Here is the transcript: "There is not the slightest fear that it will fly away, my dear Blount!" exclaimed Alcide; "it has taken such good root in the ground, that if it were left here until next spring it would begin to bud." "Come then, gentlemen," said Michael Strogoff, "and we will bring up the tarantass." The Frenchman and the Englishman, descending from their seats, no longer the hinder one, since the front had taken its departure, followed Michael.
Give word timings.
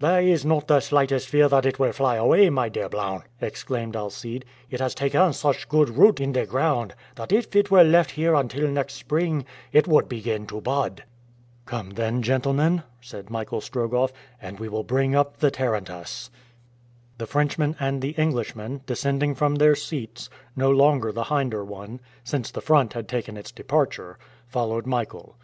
"There 0.00 0.20
is 0.20 0.44
not 0.44 0.66
the 0.68 0.80
slightest 0.80 1.30
fear 1.30 1.48
that 1.48 1.64
it 1.64 1.78
will 1.78 1.92
fly 1.92 2.16
away, 2.16 2.50
my 2.50 2.68
dear 2.68 2.90
Blount!" 2.90 3.24
exclaimed 3.40 3.96
Alcide; 3.96 4.44
"it 4.68 4.80
has 4.80 4.94
taken 4.94 5.32
such 5.32 5.66
good 5.66 5.88
root 5.96 6.20
in 6.20 6.32
the 6.34 6.44
ground, 6.44 6.92
that 7.14 7.32
if 7.32 7.56
it 7.56 7.70
were 7.70 7.84
left 7.84 8.10
here 8.10 8.34
until 8.34 8.68
next 8.68 8.92
spring 8.96 9.46
it 9.72 9.88
would 9.88 10.06
begin 10.06 10.46
to 10.48 10.60
bud." 10.60 11.04
"Come 11.64 11.88
then, 11.92 12.20
gentlemen," 12.20 12.82
said 13.00 13.30
Michael 13.30 13.62
Strogoff, 13.62 14.12
"and 14.42 14.60
we 14.60 14.68
will 14.68 14.84
bring 14.84 15.14
up 15.14 15.38
the 15.38 15.50
tarantass." 15.50 16.28
The 17.16 17.26
Frenchman 17.26 17.74
and 17.80 18.02
the 18.02 18.10
Englishman, 18.10 18.82
descending 18.84 19.34
from 19.34 19.54
their 19.54 19.74
seats, 19.74 20.28
no 20.54 20.70
longer 20.70 21.12
the 21.12 21.24
hinder 21.24 21.64
one, 21.64 22.00
since 22.22 22.50
the 22.50 22.60
front 22.60 22.92
had 22.92 23.08
taken 23.08 23.38
its 23.38 23.50
departure, 23.50 24.18
followed 24.48 24.84
Michael. 24.84 25.38